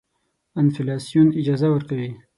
[0.61, 2.09] انفلاسیون اجازه ورکوي.